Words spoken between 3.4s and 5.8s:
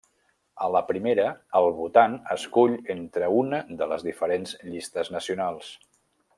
una de les diferents llistes nacionals.